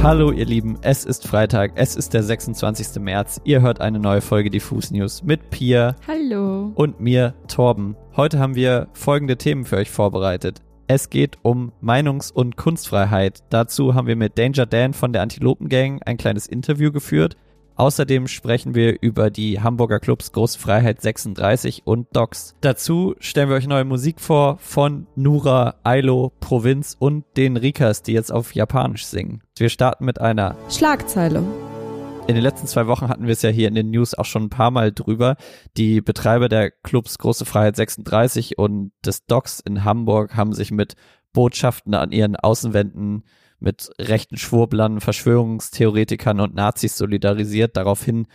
Hallo 0.00 0.30
ihr 0.30 0.46
Lieben, 0.46 0.78
es 0.82 1.04
ist 1.04 1.26
Freitag, 1.26 1.72
es 1.74 1.96
ist 1.96 2.14
der 2.14 2.22
26. 2.22 3.02
März. 3.02 3.40
Ihr 3.42 3.62
hört 3.62 3.80
eine 3.80 3.98
neue 3.98 4.20
Folge 4.20 4.48
Diffus 4.48 4.92
News 4.92 5.24
mit 5.24 5.50
Pia. 5.50 5.96
Hallo. 6.06 6.70
Und 6.76 7.00
mir, 7.00 7.34
Torben. 7.48 7.96
Heute 8.16 8.38
haben 8.38 8.54
wir 8.54 8.86
folgende 8.92 9.36
Themen 9.36 9.64
für 9.64 9.78
euch 9.78 9.90
vorbereitet. 9.90 10.62
Es 10.86 11.10
geht 11.10 11.38
um 11.42 11.72
Meinungs- 11.82 12.32
und 12.32 12.56
Kunstfreiheit. 12.56 13.42
Dazu 13.50 13.96
haben 13.96 14.06
wir 14.06 14.14
mit 14.14 14.38
Danger 14.38 14.66
Dan 14.66 14.94
von 14.94 15.12
der 15.12 15.22
Antilopen 15.22 15.68
Gang 15.68 16.00
ein 16.06 16.16
kleines 16.16 16.46
Interview 16.46 16.92
geführt. 16.92 17.36
Außerdem 17.78 18.26
sprechen 18.26 18.74
wir 18.74 19.00
über 19.02 19.30
die 19.30 19.60
Hamburger 19.60 20.00
Clubs 20.00 20.32
Große 20.32 20.58
Freiheit 20.58 21.00
36 21.00 21.82
und 21.84 22.08
Docs. 22.12 22.56
Dazu 22.60 23.14
stellen 23.20 23.48
wir 23.50 23.54
euch 23.54 23.68
neue 23.68 23.84
Musik 23.84 24.20
vor 24.20 24.58
von 24.58 25.06
Nura, 25.14 25.76
Ailo, 25.84 26.32
Provinz 26.40 26.96
und 26.98 27.24
den 27.36 27.56
Rikas, 27.56 28.02
die 28.02 28.14
jetzt 28.14 28.32
auf 28.32 28.56
Japanisch 28.56 29.06
singen. 29.06 29.42
Wir 29.56 29.68
starten 29.68 30.04
mit 30.06 30.20
einer 30.20 30.56
Schlagzeile. 30.68 31.44
In 32.26 32.34
den 32.34 32.42
letzten 32.42 32.66
zwei 32.66 32.88
Wochen 32.88 33.08
hatten 33.08 33.26
wir 33.26 33.32
es 33.32 33.42
ja 33.42 33.50
hier 33.50 33.68
in 33.68 33.76
den 33.76 33.90
News 33.90 34.14
auch 34.14 34.24
schon 34.24 34.46
ein 34.46 34.50
paar 34.50 34.72
Mal 34.72 34.90
drüber. 34.90 35.36
Die 35.76 36.00
Betreiber 36.00 36.48
der 36.48 36.72
Clubs 36.72 37.16
Große 37.18 37.44
Freiheit 37.44 37.76
36 37.76 38.58
und 38.58 38.90
des 39.06 39.24
Docs 39.26 39.60
in 39.60 39.84
Hamburg 39.84 40.34
haben 40.34 40.52
sich 40.52 40.72
mit 40.72 40.96
Botschaften 41.32 41.94
an 41.94 42.10
ihren 42.10 42.34
Außenwänden 42.34 43.22
mit 43.60 43.90
rechten 43.98 44.36
Schwurblern, 44.36 45.00
Verschwörungstheoretikern 45.00 46.40
und 46.40 46.54
Nazis 46.54 46.96
solidarisiert. 46.96 47.76
Daraufhin 47.76 48.26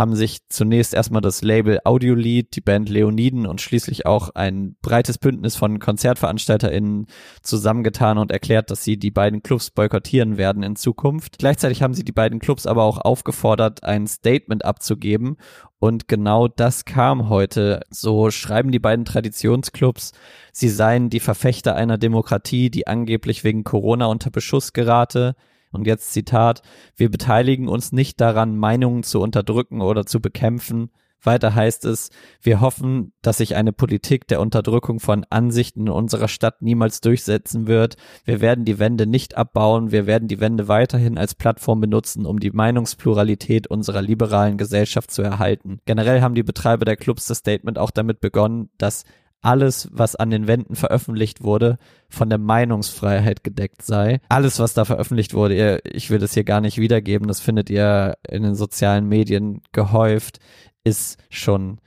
haben 0.00 0.16
sich 0.16 0.48
zunächst 0.48 0.94
erstmal 0.94 1.20
das 1.20 1.42
Label 1.42 1.78
Audiolied, 1.84 2.56
die 2.56 2.62
Band 2.62 2.88
Leoniden 2.88 3.46
und 3.46 3.60
schließlich 3.60 4.06
auch 4.06 4.30
ein 4.34 4.74
breites 4.80 5.18
Bündnis 5.18 5.56
von 5.56 5.78
KonzertveranstalterInnen 5.78 7.06
zusammengetan 7.42 8.16
und 8.16 8.32
erklärt, 8.32 8.70
dass 8.70 8.82
sie 8.82 8.96
die 8.96 9.10
beiden 9.10 9.42
Clubs 9.42 9.70
boykottieren 9.70 10.38
werden 10.38 10.62
in 10.62 10.74
Zukunft. 10.74 11.38
Gleichzeitig 11.38 11.82
haben 11.82 11.92
sie 11.92 12.02
die 12.02 12.12
beiden 12.12 12.38
Clubs 12.38 12.66
aber 12.66 12.84
auch 12.84 12.96
aufgefordert, 12.96 13.84
ein 13.84 14.06
Statement 14.06 14.64
abzugeben 14.64 15.36
und 15.78 16.08
genau 16.08 16.48
das 16.48 16.86
kam 16.86 17.28
heute. 17.28 17.80
So 17.90 18.30
schreiben 18.30 18.72
die 18.72 18.78
beiden 18.78 19.04
Traditionsclubs, 19.04 20.12
sie 20.52 20.70
seien 20.70 21.10
die 21.10 21.20
Verfechter 21.20 21.76
einer 21.76 21.98
Demokratie, 21.98 22.70
die 22.70 22.86
angeblich 22.86 23.44
wegen 23.44 23.64
Corona 23.64 24.06
unter 24.06 24.30
Beschuss 24.30 24.72
gerate. 24.72 25.36
Und 25.72 25.86
jetzt 25.86 26.12
Zitat, 26.12 26.62
wir 26.96 27.10
beteiligen 27.10 27.68
uns 27.68 27.92
nicht 27.92 28.20
daran, 28.20 28.56
Meinungen 28.56 29.02
zu 29.02 29.20
unterdrücken 29.20 29.80
oder 29.80 30.04
zu 30.06 30.20
bekämpfen. 30.20 30.90
Weiter 31.22 31.54
heißt 31.54 31.84
es, 31.84 32.10
wir 32.40 32.60
hoffen, 32.60 33.12
dass 33.20 33.38
sich 33.38 33.54
eine 33.54 33.72
Politik 33.72 34.26
der 34.26 34.40
Unterdrückung 34.40 35.00
von 35.00 35.26
Ansichten 35.28 35.82
in 35.82 35.88
unserer 35.90 36.28
Stadt 36.28 36.62
niemals 36.62 37.00
durchsetzen 37.00 37.66
wird. 37.66 37.96
Wir 38.24 38.40
werden 38.40 38.64
die 38.64 38.78
Wände 38.78 39.06
nicht 39.06 39.36
abbauen. 39.36 39.92
Wir 39.92 40.06
werden 40.06 40.28
die 40.28 40.40
Wände 40.40 40.68
weiterhin 40.68 41.18
als 41.18 41.34
Plattform 41.34 41.80
benutzen, 41.80 42.24
um 42.24 42.40
die 42.40 42.50
Meinungspluralität 42.50 43.66
unserer 43.66 44.00
liberalen 44.00 44.56
Gesellschaft 44.56 45.10
zu 45.10 45.22
erhalten. 45.22 45.80
Generell 45.84 46.22
haben 46.22 46.34
die 46.34 46.42
Betreiber 46.42 46.84
der 46.86 46.96
Clubs 46.96 47.26
das 47.26 47.38
Statement 47.38 47.78
auch 47.78 47.90
damit 47.90 48.20
begonnen, 48.20 48.70
dass 48.78 49.04
alles, 49.42 49.88
was 49.92 50.16
an 50.16 50.30
den 50.30 50.46
Wänden 50.46 50.76
veröffentlicht 50.76 51.42
wurde, 51.42 51.78
von 52.08 52.28
der 52.28 52.38
Meinungsfreiheit 52.38 53.42
gedeckt 53.42 53.82
sei. 53.82 54.20
Alles, 54.28 54.58
was 54.58 54.74
da 54.74 54.84
veröffentlicht 54.84 55.34
wurde, 55.34 55.80
ich 55.84 56.10
will 56.10 56.18
das 56.18 56.34
hier 56.34 56.44
gar 56.44 56.60
nicht 56.60 56.78
wiedergeben, 56.78 57.28
das 57.28 57.40
findet 57.40 57.70
ihr 57.70 58.16
in 58.28 58.42
den 58.42 58.54
sozialen 58.54 59.08
Medien 59.08 59.62
gehäuft, 59.72 60.38
ist 60.84 61.18
schon 61.30 61.80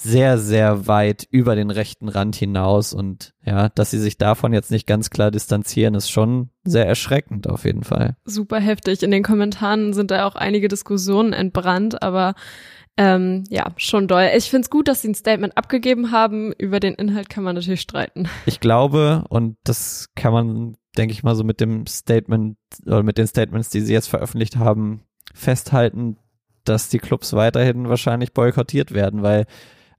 sehr, 0.00 0.38
sehr 0.38 0.86
weit 0.86 1.26
über 1.28 1.56
den 1.56 1.70
rechten 1.70 2.08
Rand 2.08 2.36
hinaus 2.36 2.92
und 2.92 3.34
ja, 3.44 3.68
dass 3.70 3.90
sie 3.90 3.98
sich 3.98 4.16
davon 4.16 4.52
jetzt 4.52 4.70
nicht 4.70 4.86
ganz 4.86 5.10
klar 5.10 5.32
distanzieren, 5.32 5.94
ist 5.94 6.08
schon 6.08 6.50
sehr 6.62 6.86
erschreckend 6.86 7.48
auf 7.48 7.64
jeden 7.64 7.82
Fall. 7.82 8.16
Super 8.24 8.60
heftig. 8.60 9.02
In 9.02 9.10
den 9.10 9.24
Kommentaren 9.24 9.92
sind 9.94 10.12
da 10.12 10.24
auch 10.24 10.36
einige 10.36 10.68
Diskussionen 10.68 11.32
entbrannt, 11.32 12.00
aber 12.00 12.34
ähm, 12.96 13.42
ja, 13.48 13.72
schon 13.76 14.06
doll. 14.06 14.30
Ich 14.36 14.50
finde 14.50 14.66
es 14.66 14.70
gut, 14.70 14.86
dass 14.86 15.02
sie 15.02 15.08
ein 15.08 15.14
Statement 15.16 15.56
abgegeben 15.56 16.12
haben. 16.12 16.52
Über 16.52 16.78
den 16.78 16.94
Inhalt 16.94 17.28
kann 17.28 17.42
man 17.42 17.56
natürlich 17.56 17.80
streiten. 17.80 18.28
Ich 18.46 18.60
glaube, 18.60 19.24
und 19.30 19.56
das 19.64 20.10
kann 20.14 20.32
man, 20.32 20.76
denke 20.96 21.12
ich 21.12 21.24
mal, 21.24 21.34
so 21.34 21.42
mit 21.42 21.60
dem 21.60 21.88
Statement 21.88 22.56
oder 22.86 23.02
mit 23.02 23.18
den 23.18 23.26
Statements, 23.26 23.70
die 23.70 23.80
sie 23.80 23.94
jetzt 23.94 24.08
veröffentlicht 24.08 24.58
haben, 24.58 25.02
festhalten, 25.34 26.18
dass 26.62 26.88
die 26.88 26.98
Clubs 27.00 27.32
weiterhin 27.32 27.88
wahrscheinlich 27.88 28.32
boykottiert 28.32 28.94
werden, 28.94 29.22
weil 29.22 29.46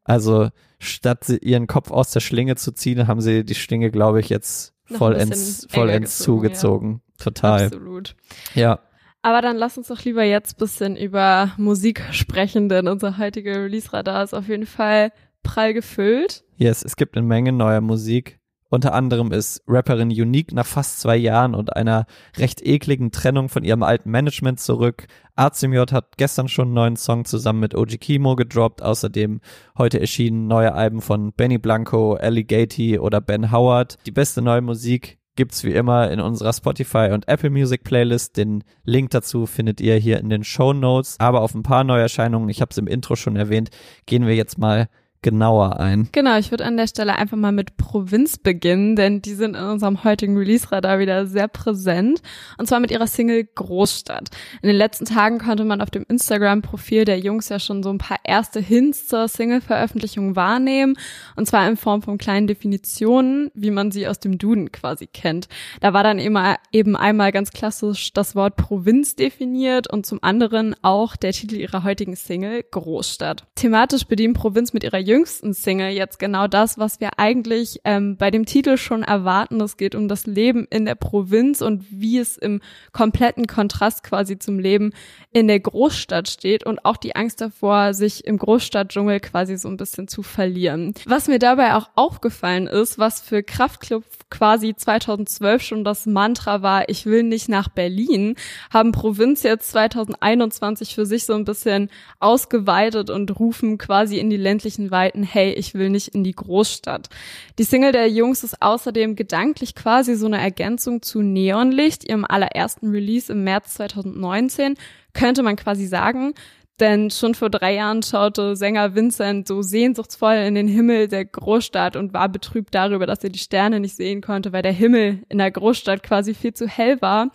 also 0.09 0.49
statt 0.79 1.29
ihren 1.29 1.67
Kopf 1.67 1.91
aus 1.91 2.11
der 2.11 2.19
Schlinge 2.19 2.55
zu 2.55 2.71
ziehen, 2.71 3.07
haben 3.07 3.21
sie 3.21 3.43
die 3.45 3.55
Schlinge, 3.55 3.91
glaube 3.91 4.19
ich, 4.19 4.29
jetzt 4.29 4.73
vollends, 4.85 5.67
vollends 5.69 6.17
zugezogen. 6.17 7.01
Ja. 7.05 7.23
Total. 7.23 7.65
Absolut. 7.65 8.15
Ja. 8.55 8.79
Aber 9.21 9.41
dann 9.41 9.57
lass 9.57 9.77
uns 9.77 9.89
doch 9.89 10.03
lieber 10.03 10.23
jetzt 10.23 10.57
bisschen 10.57 10.95
über 10.95 11.51
Musik 11.57 12.03
sprechen, 12.11 12.69
denn 12.69 12.87
unser 12.87 13.17
heutiger 13.17 13.63
Release-Radar 13.63 14.23
ist 14.23 14.33
auf 14.33 14.47
jeden 14.47 14.65
Fall 14.65 15.11
prall 15.43 15.73
gefüllt. 15.73 16.43
Yes, 16.55 16.83
es 16.83 16.95
gibt 16.95 17.15
eine 17.15 17.27
Menge 17.27 17.51
neuer 17.51 17.81
Musik. 17.81 18.38
Unter 18.69 18.93
anderem 18.93 19.31
ist 19.31 19.63
Rapperin 19.67 20.09
Unique 20.09 20.53
nach 20.53 20.65
fast 20.65 20.99
zwei 20.99 21.17
Jahren 21.17 21.55
und 21.55 21.75
einer 21.75 22.05
recht 22.37 22.61
ekligen 22.65 23.11
Trennung 23.11 23.49
von 23.49 23.63
ihrem 23.63 23.81
alten 23.81 24.11
Management 24.11 24.59
zurück. 24.59 25.07
Arzimiot 25.35 25.91
hat 25.91 26.17
gestern 26.17 26.47
schon 26.47 26.67
einen 26.67 26.75
neuen 26.75 26.95
Song 26.95 27.25
zusammen 27.25 27.61
mit 27.61 27.73
OG 27.73 27.99
Kimo 27.99 28.35
gedroppt. 28.35 28.83
Außerdem 28.83 29.41
heute 29.77 29.99
erschienen 29.99 30.45
neue 30.47 30.73
Alben 30.73 31.01
von 31.01 31.33
Benny 31.33 31.57
Blanco, 31.57 32.15
Ellie 32.17 32.43
Gatey 32.43 32.99
oder 32.99 33.21
Ben 33.21 33.51
Howard. 33.51 33.97
Die 34.05 34.11
beste 34.11 34.43
neue 34.43 34.61
Musik 34.61 35.17
gibt's 35.35 35.63
wie 35.63 35.71
immer 35.71 36.11
in 36.11 36.19
unserer 36.19 36.53
Spotify 36.53 37.09
und 37.11 37.27
Apple 37.27 37.49
Music 37.49 37.83
Playlist. 37.83 38.37
Den 38.37 38.63
Link 38.83 39.09
dazu 39.09 39.47
findet 39.47 39.81
ihr 39.81 39.95
hier 39.95 40.19
in 40.19 40.29
den 40.29 40.43
Show 40.43 40.73
Notes. 40.73 41.15
Aber 41.19 41.41
auf 41.41 41.55
ein 41.55 41.63
paar 41.63 41.83
Neuerscheinungen, 41.83 42.49
ich 42.49 42.61
habe 42.61 42.69
es 42.69 42.77
im 42.77 42.87
Intro 42.87 43.15
schon 43.15 43.35
erwähnt, 43.35 43.71
gehen 44.05 44.27
wir 44.27 44.35
jetzt 44.35 44.59
mal 44.59 44.89
genauer 45.21 45.79
ein. 45.79 46.07
Genau, 46.11 46.37
ich 46.37 46.51
würde 46.51 46.65
an 46.65 46.77
der 46.77 46.87
Stelle 46.87 47.15
einfach 47.15 47.37
mal 47.37 47.51
mit 47.51 47.77
Provinz 47.77 48.37
beginnen, 48.37 48.95
denn 48.95 49.21
die 49.21 49.33
sind 49.33 49.55
in 49.55 49.63
unserem 49.63 50.03
heutigen 50.03 50.37
Release-Radar 50.37 50.99
wieder 50.99 51.25
sehr 51.25 51.47
präsent. 51.47 52.21
Und 52.57 52.67
zwar 52.67 52.79
mit 52.79 52.91
ihrer 52.91 53.07
Single 53.07 53.43
Großstadt. 53.43 54.29
In 54.61 54.67
den 54.67 54.77
letzten 54.77 55.05
Tagen 55.05 55.39
konnte 55.39 55.65
man 55.65 55.81
auf 55.81 55.89
dem 55.89 56.05
Instagram-Profil 56.07 57.05
der 57.05 57.19
Jungs 57.19 57.49
ja 57.49 57.59
schon 57.59 57.83
so 57.83 57.89
ein 57.89 57.97
paar 57.97 58.19
erste 58.23 58.59
Hints 58.59 59.07
zur 59.07 59.27
Single-Veröffentlichung 59.27 60.35
wahrnehmen. 60.35 60.95
Und 61.35 61.47
zwar 61.47 61.67
in 61.67 61.75
Form 61.75 62.01
von 62.01 62.17
kleinen 62.17 62.47
Definitionen, 62.47 63.51
wie 63.53 63.71
man 63.71 63.91
sie 63.91 64.07
aus 64.07 64.19
dem 64.19 64.37
Duden 64.37 64.71
quasi 64.71 65.07
kennt. 65.07 65.49
Da 65.81 65.93
war 65.93 66.03
dann 66.03 66.19
immer 66.19 66.55
eben 66.71 66.95
einmal 66.95 67.31
ganz 67.31 67.51
klassisch 67.51 68.13
das 68.13 68.35
Wort 68.35 68.55
Provinz 68.55 69.15
definiert 69.15 69.91
und 69.91 70.05
zum 70.05 70.19
anderen 70.21 70.75
auch 70.81 71.17
der 71.17 71.33
Titel 71.33 71.55
ihrer 71.55 71.83
heutigen 71.83 72.15
Single 72.15 72.63
Großstadt. 72.71 73.45
Thematisch 73.55 74.05
bedient 74.05 74.37
Provinz 74.37 74.71
mit 74.71 74.83
ihrer 74.83 75.08
jüngsten 75.09 75.53
Single 75.53 75.89
jetzt 75.89 76.19
genau 76.19 76.47
das, 76.47 76.77
was 76.77 76.99
wir 76.99 77.17
eigentlich 77.17 77.81
ähm, 77.83 78.15
bei 78.15 78.29
dem 78.29 78.45
Titel 78.45 78.77
schon 78.77 79.01
erwarten. 79.01 79.59
Es 79.59 79.75
geht 79.75 79.95
um 79.95 80.07
das 80.07 80.27
Leben 80.27 80.67
in 80.69 80.85
der 80.85 80.95
Provinz 80.95 81.61
und 81.61 81.83
wie 81.89 82.19
es 82.19 82.37
im 82.37 82.61
kompletten 82.91 83.47
Kontrast 83.47 84.03
quasi 84.03 84.37
zum 84.37 84.59
Leben 84.59 84.93
in 85.31 85.47
der 85.47 85.59
Großstadt 85.59 86.29
steht 86.29 86.65
und 86.65 86.85
auch 86.85 86.97
die 86.97 87.15
Angst 87.15 87.41
davor, 87.41 87.93
sich 87.93 88.25
im 88.25 88.37
Großstadtdschungel 88.37 89.19
quasi 89.19 89.57
so 89.57 89.67
ein 89.67 89.77
bisschen 89.77 90.07
zu 90.07 90.21
verlieren. 90.21 90.93
Was 91.05 91.27
mir 91.27 91.39
dabei 91.39 91.75
auch 91.75 91.89
aufgefallen 91.95 92.67
ist, 92.67 92.99
was 92.99 93.19
für 93.19 93.41
Kraftclub 93.41 94.03
quasi 94.29 94.75
2012 94.75 95.61
schon 95.61 95.83
das 95.83 96.05
Mantra 96.05 96.61
war, 96.61 96.89
ich 96.89 97.05
will 97.05 97.23
nicht 97.23 97.49
nach 97.49 97.69
Berlin, 97.69 98.35
haben 98.71 98.91
Provinz 98.91 99.43
jetzt 99.43 99.71
2021 99.71 100.95
für 100.95 101.05
sich 101.05 101.25
so 101.25 101.33
ein 101.33 101.45
bisschen 101.45 101.89
ausgeweitet 102.19 103.09
und 103.09 103.39
rufen 103.39 103.77
quasi 103.77 104.17
in 104.17 104.29
die 104.29 104.37
ländlichen 104.37 104.91
Weiten, 104.91 105.23
hey, 105.23 105.53
ich 105.53 105.73
will 105.73 105.89
nicht 105.89 106.09
in 106.09 106.23
die 106.23 106.35
Großstadt. 106.35 107.09
Die 107.57 107.63
Single 107.63 107.91
der 107.91 108.09
Jungs 108.09 108.43
ist 108.43 108.61
außerdem 108.61 109.15
gedanklich 109.15 109.75
quasi 109.75 110.15
so 110.15 110.25
eine 110.25 110.39
Ergänzung 110.39 111.01
zu 111.01 111.21
Neonlicht, 111.21 112.07
ihrem 112.07 112.25
allerersten 112.25 112.89
Release 112.89 113.31
im 113.31 113.43
März 113.43 113.75
2019, 113.75 114.75
könnte 115.13 115.43
man 115.43 115.55
quasi 115.55 115.87
sagen. 115.87 116.33
Denn 116.79 117.11
schon 117.11 117.35
vor 117.35 117.49
drei 117.49 117.75
Jahren 117.75 118.03
schaute 118.03 118.55
Sänger 118.55 118.95
Vincent 118.95 119.47
so 119.47 119.61
sehnsuchtsvoll 119.61 120.35
in 120.35 120.55
den 120.55 120.67
Himmel 120.67 121.09
der 121.09 121.25
Großstadt 121.25 121.97
und 121.97 122.13
war 122.13 122.29
betrübt 122.29 122.73
darüber, 122.73 123.05
dass 123.05 123.23
er 123.23 123.29
die 123.29 123.39
Sterne 123.39 123.79
nicht 123.79 123.95
sehen 123.95 124.21
konnte, 124.21 124.53
weil 124.53 124.61
der 124.61 124.71
Himmel 124.71 125.23
in 125.27 125.39
der 125.39 125.51
Großstadt 125.51 126.03
quasi 126.03 126.33
viel 126.33 126.53
zu 126.53 126.67
hell 126.67 127.01
war. 127.01 127.31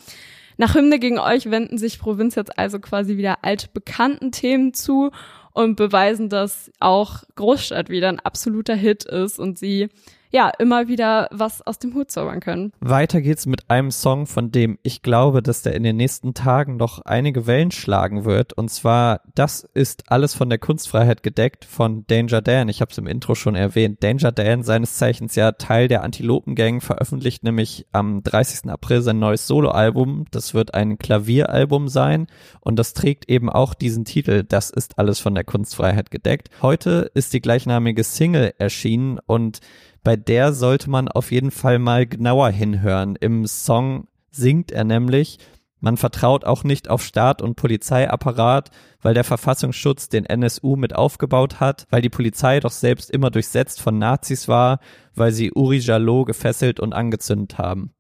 Nach 0.56 0.74
Hymne 0.74 0.98
gegen 0.98 1.18
euch 1.18 1.50
wenden 1.50 1.78
sich 1.78 1.98
Provinz 1.98 2.36
jetzt 2.36 2.58
also 2.58 2.78
quasi 2.78 3.16
wieder 3.16 3.38
altbekannten 3.42 4.32
Themen 4.32 4.72
zu 4.72 5.10
und 5.52 5.76
beweisen, 5.76 6.28
dass 6.28 6.70
auch 6.80 7.22
Großstadt 7.34 7.88
wieder 7.88 8.08
ein 8.08 8.20
absoluter 8.20 8.74
Hit 8.74 9.04
ist 9.04 9.38
und 9.38 9.58
sie 9.58 9.88
ja 10.34 10.50
immer 10.58 10.88
wieder 10.88 11.28
was 11.30 11.62
aus 11.62 11.78
dem 11.78 11.94
Hut 11.94 12.10
zaubern 12.10 12.40
können. 12.40 12.72
Weiter 12.80 13.20
geht's 13.20 13.46
mit 13.46 13.70
einem 13.70 13.92
Song, 13.92 14.26
von 14.26 14.50
dem 14.50 14.80
ich 14.82 15.00
glaube, 15.00 15.42
dass 15.42 15.62
der 15.62 15.74
in 15.76 15.84
den 15.84 15.96
nächsten 15.96 16.34
Tagen 16.34 16.76
noch 16.76 17.02
einige 17.04 17.46
Wellen 17.46 17.70
schlagen 17.70 18.24
wird. 18.24 18.52
Und 18.52 18.68
zwar, 18.68 19.20
das 19.36 19.62
ist 19.74 20.10
alles 20.10 20.34
von 20.34 20.50
der 20.50 20.58
Kunstfreiheit 20.58 21.22
gedeckt 21.22 21.64
von 21.64 22.04
Danger 22.08 22.42
Dan. 22.42 22.68
Ich 22.68 22.80
habe 22.80 22.90
es 22.90 22.98
im 22.98 23.06
Intro 23.06 23.36
schon 23.36 23.54
erwähnt. 23.54 24.02
Danger 24.02 24.32
Dan, 24.32 24.64
seines 24.64 24.96
Zeichens 24.96 25.36
ja 25.36 25.52
Teil 25.52 25.86
der 25.86 26.02
Antilopengang, 26.02 26.80
veröffentlicht 26.80 27.44
nämlich 27.44 27.86
am 27.92 28.24
30. 28.24 28.68
April 28.70 29.02
sein 29.02 29.20
neues 29.20 29.46
Soloalbum. 29.46 30.24
Das 30.32 30.52
wird 30.52 30.74
ein 30.74 30.98
Klavieralbum 30.98 31.86
sein 31.86 32.26
und 32.60 32.76
das 32.76 32.92
trägt 32.92 33.30
eben 33.30 33.48
auch 33.48 33.72
diesen 33.72 34.04
Titel. 34.04 34.42
Das 34.42 34.70
ist 34.70 34.98
alles 34.98 35.20
von 35.20 35.36
der 35.36 35.44
Kunstfreiheit 35.44 36.10
gedeckt. 36.10 36.48
Heute 36.60 37.08
ist 37.14 37.32
die 37.32 37.40
gleichnamige 37.40 38.02
Single 38.02 38.52
erschienen 38.58 39.20
und 39.26 39.60
bei 40.04 40.16
der 40.16 40.52
sollte 40.52 40.90
man 40.90 41.08
auf 41.08 41.32
jeden 41.32 41.50
Fall 41.50 41.78
mal 41.78 42.06
genauer 42.06 42.50
hinhören. 42.50 43.16
Im 43.16 43.46
Song 43.46 44.06
singt 44.30 44.70
er 44.70 44.84
nämlich, 44.84 45.38
man 45.80 45.96
vertraut 45.96 46.44
auch 46.44 46.64
nicht 46.64 46.88
auf 46.88 47.02
Staat 47.02 47.42
und 47.42 47.56
Polizeiapparat, 47.56 48.70
weil 49.02 49.14
der 49.14 49.24
Verfassungsschutz 49.24 50.08
den 50.08 50.24
NSU 50.24 50.76
mit 50.76 50.94
aufgebaut 50.94 51.60
hat, 51.60 51.86
weil 51.90 52.02
die 52.02 52.10
Polizei 52.10 52.60
doch 52.60 52.70
selbst 52.70 53.10
immer 53.10 53.30
durchsetzt 53.30 53.80
von 53.82 53.98
Nazis 53.98 54.46
war, 54.46 54.78
weil 55.14 55.32
sie 55.32 55.52
Uri 55.52 55.78
Jalot 55.78 56.26
gefesselt 56.26 56.80
und 56.80 56.92
angezündet 56.92 57.58
haben. 57.58 57.92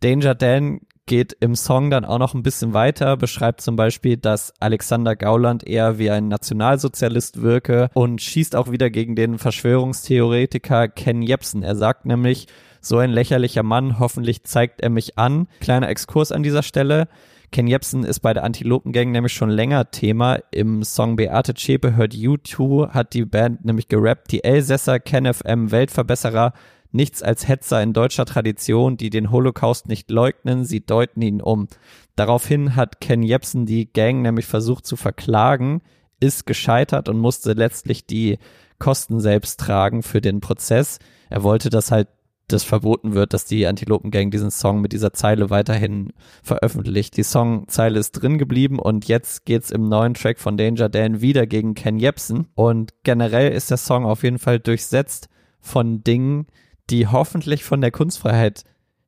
Danger 0.00 0.34
Dan 0.34 0.80
geht 1.10 1.36
im 1.40 1.56
Song 1.56 1.90
dann 1.90 2.04
auch 2.04 2.20
noch 2.20 2.34
ein 2.34 2.44
bisschen 2.44 2.72
weiter, 2.72 3.16
beschreibt 3.16 3.62
zum 3.62 3.74
Beispiel, 3.74 4.16
dass 4.16 4.54
Alexander 4.60 5.16
Gauland 5.16 5.66
eher 5.66 5.98
wie 5.98 6.08
ein 6.08 6.28
Nationalsozialist 6.28 7.42
wirke 7.42 7.90
und 7.94 8.22
schießt 8.22 8.54
auch 8.54 8.70
wieder 8.70 8.90
gegen 8.90 9.16
den 9.16 9.36
Verschwörungstheoretiker 9.36 10.86
Ken 10.86 11.20
Jebsen. 11.20 11.64
Er 11.64 11.74
sagt 11.74 12.06
nämlich, 12.06 12.46
so 12.80 12.98
ein 12.98 13.10
lächerlicher 13.10 13.64
Mann, 13.64 13.98
hoffentlich 13.98 14.44
zeigt 14.44 14.82
er 14.82 14.88
mich 14.88 15.18
an. 15.18 15.48
Kleiner 15.58 15.88
Exkurs 15.88 16.30
an 16.30 16.44
dieser 16.44 16.62
Stelle. 16.62 17.08
Ken 17.50 17.66
Jebsen 17.66 18.04
ist 18.04 18.20
bei 18.20 18.32
der 18.32 18.44
Antilopengang 18.44 19.10
nämlich 19.10 19.32
schon 19.32 19.50
länger 19.50 19.90
Thema. 19.90 20.38
Im 20.52 20.84
Song 20.84 21.16
Beate 21.16 21.54
Zschäpe 21.54 21.96
hört 21.96 22.14
U2 22.14 22.90
hat 22.90 23.14
die 23.14 23.24
Band 23.24 23.64
nämlich 23.64 23.88
gerappt. 23.88 24.30
Die 24.30 24.44
Elsässer 24.44 25.00
Ken 25.00 25.26
FM 25.26 25.72
Weltverbesserer 25.72 26.52
nichts 26.92 27.22
als 27.22 27.46
Hetzer 27.48 27.82
in 27.82 27.92
deutscher 27.92 28.24
Tradition, 28.24 28.96
die 28.96 29.10
den 29.10 29.30
Holocaust 29.30 29.88
nicht 29.88 30.10
leugnen, 30.10 30.64
sie 30.64 30.84
deuten 30.84 31.22
ihn 31.22 31.40
um. 31.40 31.68
Daraufhin 32.16 32.76
hat 32.76 33.00
Ken 33.00 33.22
Jebsen 33.22 33.66
die 33.66 33.92
Gang 33.92 34.22
nämlich 34.22 34.46
versucht 34.46 34.86
zu 34.86 34.96
verklagen, 34.96 35.82
ist 36.20 36.46
gescheitert 36.46 37.08
und 37.08 37.18
musste 37.18 37.52
letztlich 37.52 38.06
die 38.06 38.38
Kosten 38.78 39.20
selbst 39.20 39.60
tragen 39.60 40.02
für 40.02 40.20
den 40.20 40.40
Prozess. 40.40 40.98
Er 41.28 41.42
wollte, 41.42 41.70
dass 41.70 41.90
halt 41.90 42.08
das 42.52 42.64
verboten 42.64 43.14
wird, 43.14 43.32
dass 43.32 43.44
die 43.44 43.66
Antilopen-Gang 43.66 44.30
diesen 44.30 44.50
Song 44.50 44.80
mit 44.80 44.92
dieser 44.92 45.12
Zeile 45.12 45.50
weiterhin 45.50 46.12
veröffentlicht. 46.42 47.16
Die 47.16 47.22
Songzeile 47.22 47.98
ist 47.98 48.12
drin 48.12 48.38
geblieben 48.38 48.78
und 48.78 49.06
jetzt 49.06 49.44
geht's 49.44 49.70
im 49.70 49.88
neuen 49.88 50.14
Track 50.14 50.38
von 50.38 50.56
Danger 50.56 50.88
Dan 50.88 51.20
wieder 51.20 51.46
gegen 51.46 51.74
Ken 51.74 51.98
Jebsen. 51.98 52.48
Und 52.54 52.92
generell 53.04 53.52
ist 53.52 53.70
der 53.70 53.76
Song 53.76 54.04
auf 54.04 54.22
jeden 54.22 54.38
Fall 54.38 54.58
durchsetzt 54.58 55.28
von 55.60 56.02
Dingen, 56.02 56.46
die 56.90 57.06
hoffentlich 57.06 57.64
von 57.64 57.80
der 57.80 57.90
Kunstfreiheit 57.90 58.64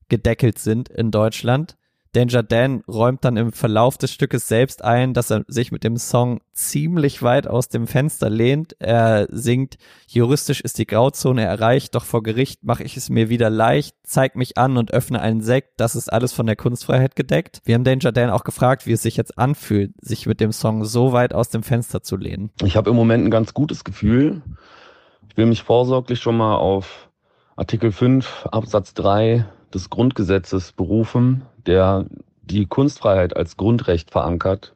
gedeckelt 0.09 0.59
sind 0.59 0.89
in 0.89 1.11
Deutschland. 1.11 1.77
Danger 2.15 2.43
Dan 2.43 2.83
räumt 2.87 3.25
dann 3.25 3.39
im 3.39 3.53
Verlauf 3.53 3.97
des 3.97 4.13
Stückes 4.13 4.47
selbst 4.47 4.85
ein, 4.85 5.15
dass 5.15 5.31
er 5.31 5.45
sich 5.49 5.73
mit 5.73 5.83
dem 5.83 5.97
Song 5.97 6.41
ziemlich 6.53 7.23
weit 7.23 7.47
aus 7.47 7.71
dem 7.71 7.87
Fenster 7.87 8.29
lehnt. 8.29 8.77
Er 8.81 9.27
singt, 9.31 9.79
juristisch 10.07 10.61
ist 10.61 10.77
die 10.77 10.87
Grauzone 10.87 11.43
erreicht, 11.43 11.95
doch 11.95 12.05
vor 12.05 12.23
Gericht 12.23 12.65
mache 12.65 12.85
ich 12.85 12.99
es 12.99 13.09
mir 13.09 13.31
wieder 13.31 13.49
leicht, 13.49 13.97
zeig 14.03 14.37
mich 14.37 14.59
an 14.59 14.77
und 14.77 14.93
öffne 14.93 15.23
einen 15.23 15.41
Sekt, 15.41 15.81
das 15.81 15.97
ist 15.97 16.13
alles 16.13 16.35
von 16.35 16.45
der 16.45 16.57
Kunstfreiheit 16.57 17.17
gedeckt. 17.17 17.63
Wir 17.65 17.75
haben 17.75 17.85
Danger 17.85 18.13
Dan 18.13 18.29
auch 18.29 18.45
gefragt, 18.45 18.87
wie 18.87 18.93
es 18.93 19.01
sich 19.01 19.17
jetzt 19.17 19.39
anfühlt, 19.39 19.93
sich 20.03 20.27
mit 20.27 20.41
dem 20.41 20.53
Song 20.53 20.85
so 20.85 21.13
weit 21.13 21.33
aus 21.33 21.49
dem 21.49 21.63
Fenster 21.63 22.03
zu 22.03 22.19
lehnen. 22.19 22.51
Ich 22.63 22.77
habe 22.77 22.91
im 22.91 22.97
Moment 22.97 23.25
ein 23.25 23.31
ganz 23.31 23.55
gutes 23.55 23.85
Gefühl. 23.85 24.43
Ich 25.31 25.39
will 25.39 25.47
mich 25.47 25.63
vorsorglich 25.63 26.21
schon 26.21 26.37
mal 26.37 26.57
auf 26.57 27.09
Artikel 27.55 27.93
5 27.93 28.47
Absatz 28.51 28.95
3 28.95 29.45
des 29.75 29.91
Grundgesetzes 29.91 30.73
berufen, 30.73 31.43
der 31.67 32.07
die 32.43 32.67
Kunstfreiheit 32.67 33.37
als 33.37 33.59
Grundrecht 33.59 34.11
verankert. 34.11 34.75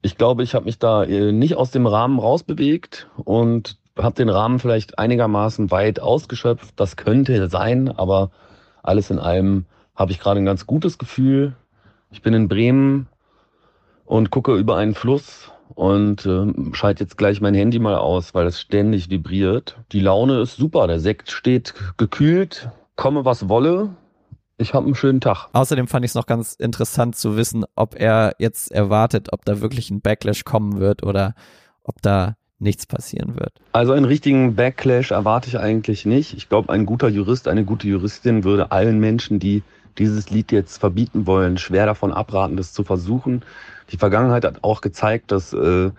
Ich 0.00 0.16
glaube, 0.16 0.42
ich 0.42 0.54
habe 0.54 0.64
mich 0.64 0.78
da 0.78 1.04
äh, 1.04 1.32
nicht 1.32 1.56
aus 1.56 1.70
dem 1.70 1.86
Rahmen 1.86 2.18
rausbewegt 2.18 3.08
und 3.16 3.76
habe 3.98 4.14
den 4.14 4.30
Rahmen 4.30 4.58
vielleicht 4.58 4.98
einigermaßen 4.98 5.70
weit 5.70 6.00
ausgeschöpft. 6.00 6.72
Das 6.76 6.96
könnte 6.96 7.48
sein, 7.48 7.90
aber 7.90 8.30
alles 8.82 9.10
in 9.10 9.18
allem 9.18 9.66
habe 9.94 10.12
ich 10.12 10.20
gerade 10.20 10.40
ein 10.40 10.46
ganz 10.46 10.66
gutes 10.66 10.96
Gefühl. 10.96 11.54
Ich 12.10 12.22
bin 12.22 12.32
in 12.32 12.48
Bremen 12.48 13.06
und 14.06 14.30
gucke 14.30 14.54
über 14.54 14.76
einen 14.76 14.94
Fluss 14.94 15.50
und 15.74 16.26
äh, 16.26 16.52
schalte 16.72 17.04
jetzt 17.04 17.18
gleich 17.18 17.40
mein 17.40 17.54
Handy 17.54 17.78
mal 17.78 17.96
aus, 17.96 18.34
weil 18.34 18.46
es 18.46 18.60
ständig 18.60 19.10
vibriert. 19.10 19.76
Die 19.92 20.00
Laune 20.00 20.40
ist 20.40 20.56
super, 20.56 20.86
der 20.86 21.00
Sekt 21.00 21.30
steht 21.30 21.74
gekühlt, 21.96 22.70
komme 22.96 23.24
was 23.24 23.48
wolle. 23.48 23.90
Ich 24.58 24.72
habe 24.72 24.86
einen 24.86 24.94
schönen 24.94 25.20
Tag. 25.20 25.48
Außerdem 25.52 25.86
fand 25.86 26.04
ich 26.04 26.12
es 26.12 26.14
noch 26.14 26.26
ganz 26.26 26.54
interessant 26.54 27.16
zu 27.16 27.36
wissen, 27.36 27.64
ob 27.74 27.94
er 27.94 28.34
jetzt 28.38 28.72
erwartet, 28.72 29.32
ob 29.32 29.44
da 29.44 29.60
wirklich 29.60 29.90
ein 29.90 30.00
Backlash 30.00 30.44
kommen 30.44 30.80
wird 30.80 31.02
oder 31.02 31.34
ob 31.82 32.00
da 32.00 32.36
nichts 32.58 32.86
passieren 32.86 33.38
wird. 33.38 33.52
Also 33.72 33.92
einen 33.92 34.06
richtigen 34.06 34.54
Backlash 34.54 35.10
erwarte 35.10 35.48
ich 35.48 35.58
eigentlich 35.58 36.06
nicht. 36.06 36.34
Ich 36.34 36.48
glaube, 36.48 36.72
ein 36.72 36.86
guter 36.86 37.08
Jurist, 37.08 37.48
eine 37.48 37.64
gute 37.64 37.86
Juristin 37.86 38.44
würde 38.44 38.72
allen 38.72 38.98
Menschen, 38.98 39.38
die 39.38 39.62
dieses 39.98 40.30
Lied 40.30 40.52
jetzt 40.52 40.78
verbieten 40.78 41.26
wollen, 41.26 41.58
schwer 41.58 41.86
davon 41.86 42.12
abraten, 42.12 42.56
das 42.56 42.72
zu 42.72 42.84
versuchen. 42.84 43.42
Die 43.90 43.96
Vergangenheit 43.96 44.44
hat 44.44 44.62
auch 44.62 44.80
gezeigt, 44.80 45.32
dass 45.32 45.52
äh, 45.52 45.90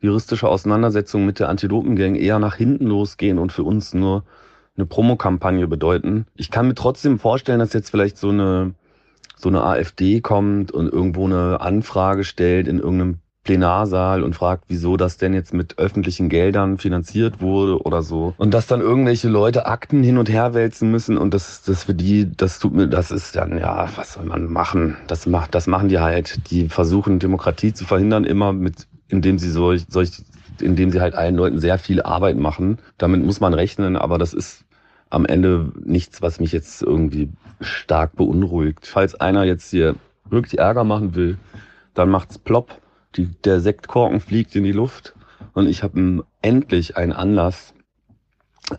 juristische 0.00 0.48
Auseinandersetzungen 0.48 1.26
mit 1.26 1.38
der 1.38 1.48
Antilopengang 1.48 2.14
eher 2.14 2.38
nach 2.38 2.56
hinten 2.56 2.86
losgehen 2.86 3.38
und 3.38 3.52
für 3.52 3.64
uns 3.64 3.94
nur 3.94 4.24
eine 4.76 4.86
Promokampagne 4.86 5.66
bedeuten. 5.66 6.26
Ich 6.36 6.50
kann 6.50 6.68
mir 6.68 6.74
trotzdem 6.74 7.18
vorstellen, 7.18 7.58
dass 7.58 7.72
jetzt 7.72 7.90
vielleicht 7.90 8.18
so 8.18 8.30
eine 8.30 8.74
so 9.36 9.48
eine 9.48 9.64
AfD 9.64 10.20
kommt 10.20 10.70
und 10.70 10.92
irgendwo 10.92 11.24
eine 11.24 11.60
Anfrage 11.60 12.24
stellt 12.24 12.68
in 12.68 12.78
irgendeinem 12.78 13.18
Plenarsaal 13.42 14.22
und 14.22 14.34
fragt, 14.34 14.64
wieso 14.68 14.96
das 14.96 15.16
denn 15.16 15.32
jetzt 15.32 15.54
mit 15.54 15.78
öffentlichen 15.78 16.28
Geldern 16.28 16.76
finanziert 16.76 17.40
wurde 17.40 17.82
oder 17.82 18.02
so. 18.02 18.34
Und 18.36 18.52
dass 18.52 18.66
dann 18.66 18.80
irgendwelche 18.80 19.28
Leute 19.28 19.66
Akten 19.66 20.02
hin 20.02 20.18
und 20.18 20.28
her 20.28 20.52
wälzen 20.52 20.90
müssen 20.90 21.16
und 21.16 21.32
das, 21.32 21.62
das 21.62 21.84
für 21.84 21.94
die, 21.94 22.30
das 22.36 22.58
tut 22.58 22.74
mir, 22.74 22.86
das 22.86 23.10
ist 23.10 23.36
dann, 23.36 23.58
ja, 23.58 23.88
was 23.96 24.14
soll 24.14 24.26
man 24.26 24.52
machen? 24.52 24.98
Das 25.06 25.26
macht, 25.26 25.54
das 25.54 25.66
machen 25.66 25.88
die 25.88 25.98
halt. 25.98 26.50
Die 26.50 26.68
versuchen 26.68 27.18
Demokratie 27.18 27.72
zu 27.72 27.86
verhindern, 27.86 28.24
immer 28.24 28.52
mit, 28.52 28.86
indem 29.08 29.38
sie 29.38 29.50
solch, 29.50 29.84
solch, 29.88 30.10
indem 30.60 30.90
sie 30.90 31.00
halt 31.00 31.14
allen 31.14 31.36
Leuten 31.36 31.60
sehr 31.60 31.78
viel 31.78 32.02
Arbeit 32.02 32.36
machen. 32.36 32.78
Damit 32.98 33.24
muss 33.24 33.40
man 33.40 33.54
rechnen, 33.54 33.96
aber 33.96 34.18
das 34.18 34.34
ist 34.34 34.64
am 35.08 35.24
Ende 35.24 35.72
nichts, 35.82 36.20
was 36.20 36.40
mich 36.40 36.52
jetzt 36.52 36.82
irgendwie 36.82 37.30
stark 37.62 38.14
beunruhigt. 38.16 38.86
Falls 38.86 39.14
einer 39.14 39.44
jetzt 39.44 39.70
hier 39.70 39.96
wirklich 40.28 40.60
Ärger 40.60 40.84
machen 40.84 41.14
will, 41.14 41.38
dann 41.94 42.10
macht's 42.10 42.38
plopp 42.38 42.80
die, 43.16 43.26
der 43.44 43.60
Sektkorken 43.60 44.20
fliegt 44.20 44.54
in 44.54 44.64
die 44.64 44.72
Luft 44.72 45.14
und 45.54 45.68
ich 45.68 45.82
habe 45.82 46.24
endlich 46.42 46.96
einen 46.96 47.12
Anlass, 47.12 47.74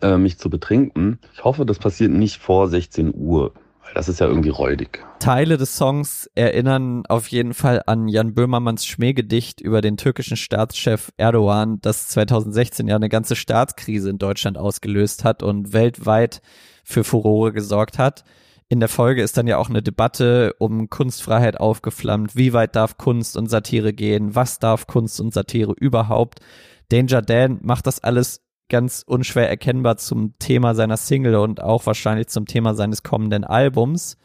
äh, 0.00 0.16
mich 0.16 0.38
zu 0.38 0.48
betrinken. 0.48 1.18
Ich 1.34 1.44
hoffe, 1.44 1.66
das 1.66 1.78
passiert 1.78 2.12
nicht 2.12 2.38
vor 2.38 2.68
16 2.68 3.12
Uhr, 3.14 3.52
weil 3.82 3.94
das 3.94 4.08
ist 4.08 4.20
ja 4.20 4.26
irgendwie 4.26 4.48
räudig. 4.48 5.04
Teile 5.18 5.56
des 5.56 5.76
Songs 5.76 6.30
erinnern 6.34 7.04
auf 7.06 7.28
jeden 7.28 7.54
Fall 7.54 7.82
an 7.86 8.08
Jan 8.08 8.34
Böhmermanns 8.34 8.86
Schmähgedicht 8.86 9.60
über 9.60 9.80
den 9.80 9.96
türkischen 9.96 10.36
Staatschef 10.36 11.12
Erdogan, 11.16 11.80
das 11.82 12.08
2016 12.08 12.88
ja 12.88 12.96
eine 12.96 13.08
ganze 13.08 13.36
Staatskrise 13.36 14.10
in 14.10 14.18
Deutschland 14.18 14.56
ausgelöst 14.56 15.24
hat 15.24 15.42
und 15.42 15.72
weltweit 15.72 16.40
für 16.84 17.04
Furore 17.04 17.52
gesorgt 17.52 17.98
hat 17.98 18.24
in 18.72 18.80
der 18.80 18.88
Folge 18.88 19.22
ist 19.22 19.36
dann 19.36 19.46
ja 19.46 19.58
auch 19.58 19.68
eine 19.68 19.82
Debatte 19.82 20.54
um 20.58 20.88
Kunstfreiheit 20.88 21.60
aufgeflammt. 21.60 22.36
Wie 22.36 22.54
weit 22.54 22.74
darf 22.74 22.96
Kunst 22.96 23.36
und 23.36 23.50
Satire 23.50 23.92
gehen? 23.92 24.34
Was 24.34 24.60
darf 24.60 24.86
Kunst 24.86 25.20
und 25.20 25.34
Satire 25.34 25.74
überhaupt? 25.78 26.40
Danger 26.88 27.20
Dan 27.20 27.58
macht 27.60 27.86
das 27.86 28.02
alles 28.02 28.40
ganz 28.70 29.04
unschwer 29.06 29.46
erkennbar 29.46 29.98
zum 29.98 30.38
Thema 30.38 30.74
seiner 30.74 30.96
Single 30.96 31.34
und 31.34 31.62
auch 31.62 31.84
wahrscheinlich 31.84 32.28
zum 32.28 32.46
Thema 32.46 32.74
seines 32.74 33.02
kommenden 33.02 33.44
Albums. 33.44 34.16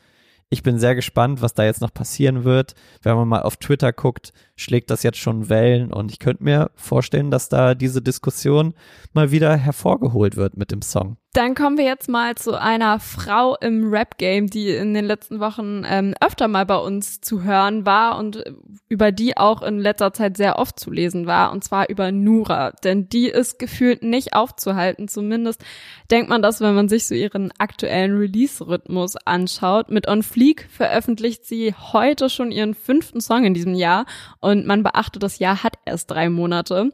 Ich 0.49 0.63
bin 0.63 0.79
sehr 0.79 0.95
gespannt, 0.95 1.41
was 1.41 1.53
da 1.53 1.65
jetzt 1.65 1.81
noch 1.81 1.93
passieren 1.93 2.45
wird. 2.45 2.73
Wenn 3.01 3.17
man 3.17 3.27
mal 3.27 3.41
auf 3.41 3.57
Twitter 3.57 3.91
guckt, 3.91 4.31
schlägt 4.55 4.89
das 4.91 5.03
jetzt 5.03 5.17
schon 5.17 5.49
Wellen 5.49 5.91
und 5.91 6.09
ich 6.09 6.19
könnte 6.19 6.45
mir 6.45 6.71
vorstellen, 6.75 7.31
dass 7.31 7.49
da 7.49 7.75
diese 7.75 8.01
Diskussion 8.01 8.73
mal 9.11 9.29
wieder 9.29 9.57
hervorgeholt 9.57 10.37
wird 10.37 10.55
mit 10.55 10.71
dem 10.71 10.81
Song. 10.81 11.17
Dann 11.37 11.53
kommen 11.53 11.77
wir 11.77 11.85
jetzt 11.85 12.09
mal 12.09 12.33
zu 12.33 12.59
einer 12.59 12.99
Frau 12.99 13.55
im 13.57 13.91
Rap-Game, 13.91 14.47
die 14.47 14.71
in 14.71 14.95
den 14.95 15.05
letzten 15.05 15.39
Wochen 15.39 15.83
ähm, 15.85 16.15
öfter 16.19 16.47
mal 16.47 16.65
bei 16.65 16.77
uns 16.77 17.21
zu 17.21 17.43
hören 17.43 17.85
war 17.85 18.17
und 18.17 18.43
über 18.89 19.11
die 19.11 19.37
auch 19.37 19.61
in 19.61 19.77
letzter 19.77 20.13
Zeit 20.13 20.35
sehr 20.35 20.57
oft 20.57 20.79
zu 20.79 20.89
lesen 20.89 21.27
war, 21.27 21.51
und 21.51 21.63
zwar 21.63 21.91
über 21.91 22.11
Nura. 22.11 22.71
Denn 22.83 23.07
die 23.07 23.27
ist 23.27 23.59
gefühlt 23.59 24.01
nicht 24.01 24.33
aufzuhalten. 24.33 25.07
Zumindest 25.07 25.63
denkt 26.09 26.27
man 26.27 26.41
das, 26.41 26.59
wenn 26.59 26.73
man 26.73 26.89
sich 26.89 27.05
so 27.05 27.13
ihren 27.13 27.51
aktuellen 27.59 28.17
Release-Rhythmus 28.17 29.15
anschaut. 29.17 29.91
Mit 29.91 30.07
On 30.07 30.23
Fleek 30.23 30.67
veröffentlicht 30.71 31.45
sie 31.45 31.75
heute 31.75 32.31
schon 32.31 32.51
ihren 32.51 32.73
fünften 32.73 33.21
Song 33.21 33.45
in 33.45 33.53
diesem 33.53 33.75
Jahr 33.75 34.07
und 34.39 34.65
man 34.65 34.81
beachtet, 34.81 35.21
das 35.21 35.37
Jahr 35.37 35.61
hat 35.61 35.75
erst 35.85 36.09
drei 36.09 36.29
Monate. 36.29 36.91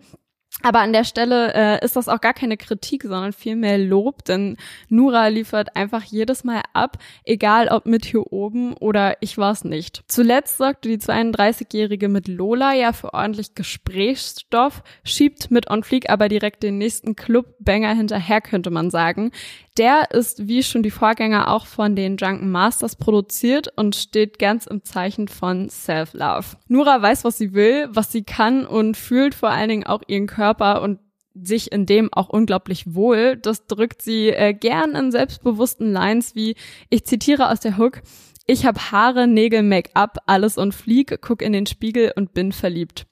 Aber 0.62 0.80
an 0.80 0.94
der 0.94 1.04
Stelle 1.04 1.54
äh, 1.54 1.84
ist 1.84 1.96
das 1.96 2.08
auch 2.08 2.22
gar 2.22 2.34
keine 2.34 2.58
Kritik, 2.58 3.04
sondern 3.04 3.34
vielmehr 3.34 3.78
Lob, 3.78 4.24
denn 4.24 4.58
Nura 4.88 5.28
liefert 5.28 5.76
einfach 5.76 6.04
jedes 6.04 6.44
Mal 6.44 6.62
ab, 6.74 7.00
egal 7.26 7.70
ob 7.70 7.86
mit 7.86 8.06
hier 8.06 8.32
oben 8.32 8.74
oder 8.74 9.18
ich 9.20 9.38
war's 9.38 9.64
nicht. 9.64 10.04
Zuletzt 10.08 10.58
sorgte 10.58 10.90
die 10.90 11.00
32-Jährige 11.00 12.08
mit 12.08 12.28
Lola 12.28 12.74
ja 12.74 12.94
für 12.94 13.14
ordentlich 13.14 13.56
Gesprächsstoff, 13.56 14.84
schiebt 15.04 15.50
mit 15.50 15.72
On 15.72 15.84
Fleek 15.84 16.10
aber 16.10 16.30
direkt 16.30 16.62
den 16.62 16.78
nächsten 16.78 17.16
Club-Banger 17.16 17.96
hinterher, 17.96 18.40
könnte 18.40 18.70
man 18.70 18.92
sagen. 18.92 19.32
Der 19.78 20.12
ist 20.12 20.48
wie 20.48 20.62
schon 20.62 20.84
die 20.84 20.92
Vorgänger 20.92 21.52
auch 21.52 21.66
von 21.66 21.96
den 21.96 22.16
Drunken 22.16 22.52
Masters 22.52 22.96
produziert 22.96 23.70
und 23.76 23.96
steht 23.96 24.38
ganz 24.38 24.68
im 24.68 24.84
Zeichen 24.84 25.28
von 25.28 25.68
Self-Love. 25.68 26.46
Nura 26.68 27.02
weiß, 27.02 27.24
was 27.24 27.40
sie 27.40 27.54
will, 27.54 27.88
was 27.90 28.12
sie 28.12 28.24
kann 28.24 28.68
und 28.68 28.96
fühlt 28.96 29.34
vor 29.34 29.50
allen 29.50 29.70
Dingen 29.70 29.88
auch 29.88 30.04
ihren 30.06 30.28
Körper 30.28 30.43
und 30.52 31.00
sich 31.34 31.72
in 31.72 31.86
dem 31.86 32.14
auch 32.14 32.30
unglaublich 32.30 32.94
wohl. 32.94 33.38
Das 33.38 33.66
drückt 33.66 34.02
sie 34.02 34.30
äh, 34.30 34.54
gern 34.54 34.96
in 34.96 35.12
selbstbewussten 35.12 35.92
Lines 35.92 36.36
wie, 36.36 36.56
ich 36.90 37.06
zitiere 37.06 37.50
aus 37.50 37.60
der 37.60 37.78
Hook, 37.78 38.02
ich 38.46 38.66
habe 38.66 38.92
Haare, 38.92 39.28
Nägel, 39.28 39.64
Make-up, 39.64 40.18
alles 40.26 40.58
und 40.58 40.74
flieg, 40.74 41.22
guck 41.22 41.42
in 41.42 41.54
den 41.54 41.66
Spiegel 41.66 42.12
und 42.16 42.34
bin 42.34 42.52
verliebt. 42.52 43.08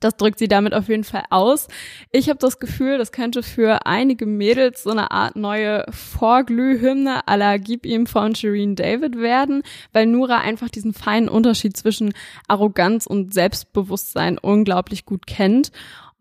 Das 0.00 0.16
drückt 0.16 0.38
sie 0.38 0.48
damit 0.48 0.74
auf 0.74 0.88
jeden 0.88 1.04
Fall 1.04 1.24
aus. 1.30 1.68
Ich 2.10 2.28
habe 2.28 2.38
das 2.38 2.58
Gefühl, 2.58 2.98
das 2.98 3.10
könnte 3.10 3.42
für 3.42 3.86
einige 3.86 4.26
Mädels 4.26 4.82
so 4.82 4.90
eine 4.90 5.10
Art 5.10 5.34
neue 5.36 5.86
Vorglühhymne 5.90 7.26
à 7.26 7.36
la 7.36 7.56
Gib 7.56 7.86
ihm 7.86 8.06
von 8.06 8.34
Shireen 8.34 8.76
David 8.76 9.16
werden, 9.16 9.62
weil 9.92 10.06
Nura 10.06 10.38
einfach 10.38 10.68
diesen 10.68 10.92
feinen 10.92 11.28
Unterschied 11.28 11.76
zwischen 11.76 12.12
Arroganz 12.48 13.06
und 13.06 13.32
Selbstbewusstsein 13.32 14.38
unglaublich 14.38 15.06
gut 15.06 15.26
kennt. 15.26 15.70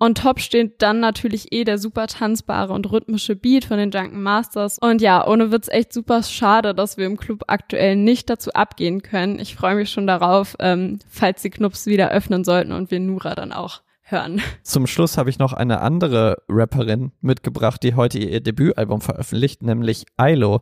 On 0.03 0.13
top 0.15 0.41
steht 0.41 0.81
dann 0.81 1.00
natürlich 1.00 1.53
eh 1.53 1.63
der 1.63 1.77
super 1.77 2.07
tanzbare 2.07 2.74
und 2.74 2.91
rhythmische 2.91 3.38
Beat 3.38 3.63
von 3.63 3.77
den 3.77 3.89
Drunken 3.89 4.22
Masters. 4.22 4.77
Und 4.77 5.01
ja, 5.01 5.25
ohne 5.25 5.50
Witz 5.53 5.69
echt 5.69 5.93
super 5.93 6.24
schade, 6.24 6.75
dass 6.75 6.98
wir 6.98 7.05
im 7.05 7.15
Club 7.15 7.43
aktuell 7.48 7.95
nicht 7.95 8.29
dazu 8.29 8.51
abgehen 8.51 9.01
können. 9.01 9.39
Ich 9.39 9.55
freue 9.55 9.75
mich 9.75 9.91
schon 9.91 10.05
darauf, 10.05 10.57
ähm, 10.60 11.00
falls 11.07 11.41
die 11.41 11.51
Clubs 11.51 11.86
wieder 11.86 12.12
öffnen 12.12 12.43
sollten 12.43 12.74
und 12.74 12.91
wir 12.91 13.00
Nura 13.00 13.33
dann 13.33 13.53
auch 13.53 13.79
hören. 14.01 14.41
Zum 14.62 14.88
Schluss 14.88 15.17
habe 15.17 15.29
ich 15.29 15.39
noch 15.39 15.53
eine 15.53 15.79
andere 15.79 16.36
Rapperin 16.50 17.13
mitgebracht, 17.22 17.81
die 17.81 17.95
heute 17.95 18.19
ihr 18.19 18.41
Debütalbum 18.41 19.00
veröffentlicht, 19.00 19.63
nämlich 19.63 20.03
Ailo. 20.17 20.60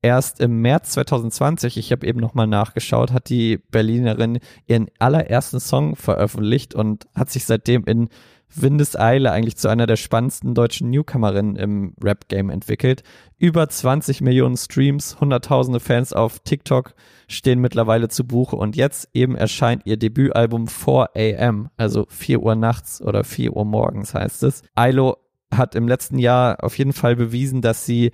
Erst 0.00 0.40
im 0.40 0.62
März 0.62 0.92
2020, 0.92 1.76
ich 1.76 1.92
habe 1.92 2.06
eben 2.06 2.20
nochmal 2.20 2.46
nachgeschaut, 2.46 3.12
hat 3.12 3.28
die 3.28 3.58
Berlinerin 3.58 4.38
ihren 4.66 4.86
allerersten 4.98 5.60
Song 5.60 5.94
veröffentlicht 5.94 6.74
und 6.74 7.06
hat 7.14 7.28
sich 7.28 7.44
seitdem 7.44 7.84
in 7.84 8.08
Windeseile 8.54 9.32
eigentlich 9.32 9.56
zu 9.56 9.68
einer 9.68 9.86
der 9.86 9.96
spannendsten 9.96 10.54
deutschen 10.54 10.90
Newcomerinnen 10.90 11.56
im 11.56 11.94
Rap-Game 12.02 12.50
entwickelt. 12.50 13.02
Über 13.36 13.68
20 13.68 14.20
Millionen 14.20 14.56
Streams, 14.56 15.20
hunderttausende 15.20 15.80
Fans 15.80 16.12
auf 16.12 16.40
TikTok 16.40 16.94
stehen 17.28 17.60
mittlerweile 17.60 18.08
zu 18.08 18.26
Buche 18.26 18.56
und 18.56 18.76
jetzt 18.76 19.08
eben 19.12 19.36
erscheint 19.36 19.82
ihr 19.84 19.96
Debütalbum 19.96 20.66
4 20.66 21.10
AM, 21.14 21.70
also 21.76 22.06
4 22.08 22.40
Uhr 22.40 22.54
nachts 22.54 23.02
oder 23.02 23.24
4 23.24 23.54
Uhr 23.54 23.64
morgens 23.64 24.14
heißt 24.14 24.42
es. 24.44 24.62
Ailo 24.74 25.18
hat 25.52 25.74
im 25.74 25.88
letzten 25.88 26.18
Jahr 26.18 26.62
auf 26.62 26.76
jeden 26.76 26.92
Fall 26.92 27.16
bewiesen, 27.16 27.62
dass 27.62 27.86
sie 27.86 28.12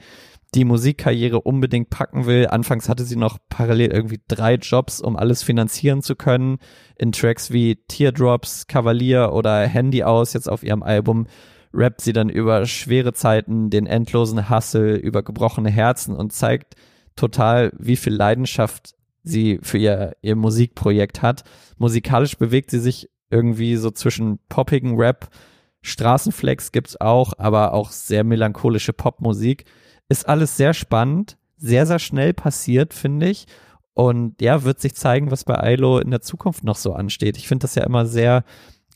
die 0.54 0.64
Musikkarriere 0.64 1.40
unbedingt 1.40 1.90
packen 1.90 2.26
will. 2.26 2.46
Anfangs 2.46 2.88
hatte 2.88 3.04
sie 3.04 3.16
noch 3.16 3.38
parallel 3.48 3.90
irgendwie 3.90 4.20
drei 4.28 4.54
Jobs, 4.54 5.00
um 5.00 5.16
alles 5.16 5.42
finanzieren 5.42 6.02
zu 6.02 6.16
können. 6.16 6.58
In 6.96 7.12
Tracks 7.12 7.50
wie 7.50 7.76
Teardrops, 7.88 8.66
Kavalier 8.66 9.32
oder 9.32 9.66
Handy 9.66 10.02
aus, 10.02 10.32
jetzt 10.32 10.48
auf 10.48 10.62
ihrem 10.62 10.82
Album, 10.82 11.26
rappt 11.72 12.00
sie 12.00 12.12
dann 12.12 12.28
über 12.28 12.66
schwere 12.66 13.12
Zeiten, 13.12 13.70
den 13.70 13.86
endlosen 13.86 14.48
Hassel, 14.48 14.94
über 14.96 15.22
gebrochene 15.22 15.70
Herzen 15.70 16.14
und 16.14 16.32
zeigt 16.32 16.76
total, 17.16 17.72
wie 17.78 17.96
viel 17.96 18.14
Leidenschaft 18.14 18.94
sie 19.22 19.58
für 19.62 19.78
ihr, 19.78 20.16
ihr 20.22 20.36
Musikprojekt 20.36 21.22
hat. 21.22 21.42
Musikalisch 21.78 22.36
bewegt 22.36 22.70
sie 22.70 22.80
sich 22.80 23.10
irgendwie 23.30 23.76
so 23.76 23.90
zwischen 23.90 24.38
poppigen 24.48 24.96
Rap, 24.96 25.30
Straßenflex 25.84 26.72
gibt's 26.72 26.98
auch, 26.98 27.34
aber 27.36 27.74
auch 27.74 27.90
sehr 27.90 28.24
melancholische 28.24 28.94
Popmusik. 28.94 29.66
Ist 30.08 30.28
alles 30.28 30.56
sehr 30.56 30.74
spannend, 30.74 31.38
sehr, 31.56 31.86
sehr 31.86 31.98
schnell 31.98 32.34
passiert, 32.34 32.94
finde 32.94 33.28
ich. 33.28 33.46
Und 33.94 34.40
ja, 34.42 34.64
wird 34.64 34.80
sich 34.80 34.94
zeigen, 34.94 35.30
was 35.30 35.44
bei 35.44 35.58
Ailo 35.58 35.98
in 35.98 36.10
der 36.10 36.20
Zukunft 36.20 36.64
noch 36.64 36.76
so 36.76 36.92
ansteht. 36.92 37.36
Ich 37.36 37.46
finde 37.46 37.64
das 37.64 37.76
ja 37.76 37.84
immer 37.84 38.06
sehr 38.06 38.44